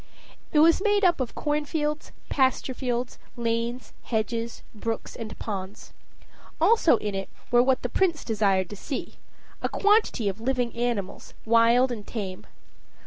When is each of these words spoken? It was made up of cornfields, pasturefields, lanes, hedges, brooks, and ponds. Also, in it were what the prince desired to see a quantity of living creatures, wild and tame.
It 0.51 0.57
was 0.61 0.81
made 0.83 1.03
up 1.05 1.19
of 1.21 1.35
cornfields, 1.35 2.11
pasturefields, 2.27 3.19
lanes, 3.37 3.93
hedges, 4.05 4.63
brooks, 4.73 5.15
and 5.15 5.37
ponds. 5.37 5.93
Also, 6.59 6.97
in 6.97 7.13
it 7.13 7.29
were 7.51 7.61
what 7.61 7.83
the 7.83 7.87
prince 7.87 8.23
desired 8.25 8.67
to 8.71 8.75
see 8.75 9.17
a 9.61 9.69
quantity 9.69 10.27
of 10.27 10.41
living 10.41 10.71
creatures, 10.71 11.35
wild 11.45 11.91
and 11.91 12.07
tame. 12.07 12.47